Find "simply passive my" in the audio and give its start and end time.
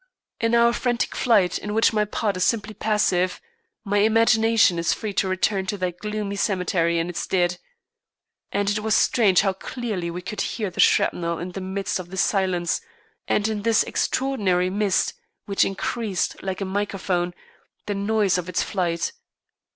2.43-3.99